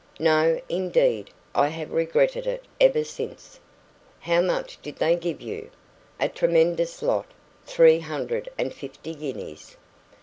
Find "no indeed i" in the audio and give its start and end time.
0.19-1.67